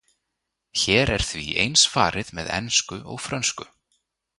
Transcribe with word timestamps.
Hér 0.83 1.07
er 1.15 1.23
því 1.29 1.45
eins 1.65 1.83
farið 1.93 2.33
með 2.39 2.47
ensku 2.61 2.95
og 3.15 3.23
frönsku. 3.29 3.63